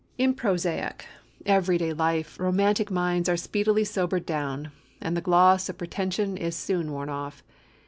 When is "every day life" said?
1.45-2.39